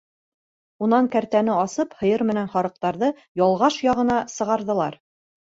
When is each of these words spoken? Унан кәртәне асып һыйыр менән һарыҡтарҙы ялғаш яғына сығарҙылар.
Унан 0.85 1.09
кәртәне 1.15 1.53
асып 1.65 1.93
һыйыр 2.01 2.25
менән 2.31 2.49
һарыҡтарҙы 2.55 3.13
ялғаш 3.43 3.79
яғына 3.91 4.17
сығарҙылар. 4.39 4.99